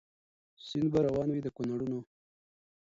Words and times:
سیند 0.65 0.89
به 0.93 0.99
روان 1.07 1.27
وي 1.31 1.41
د 1.43 1.47
کونړونو 1.55 1.99